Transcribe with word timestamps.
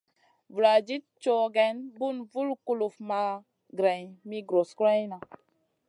Vuladid 0.53 1.03
cow 1.23 1.41
geyn, 1.57 1.77
bun 1.99 2.17
vul 2.31 2.49
kuluf 2.65 2.95
ma 3.09 3.21
greyn 3.79 4.07
mi 4.27 4.37
gros 4.49 4.69
goroyna. 4.79 5.17